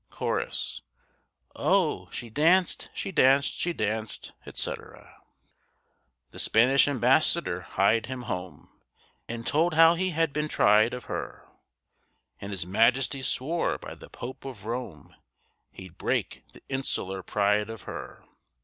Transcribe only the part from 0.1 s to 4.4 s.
Cho.—Oh! she danced, she danced, she danced,